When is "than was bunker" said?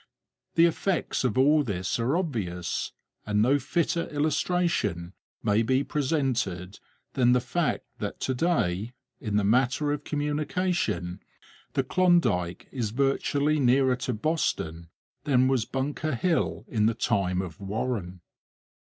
15.25-16.15